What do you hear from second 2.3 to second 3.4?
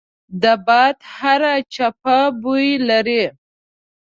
بوی لري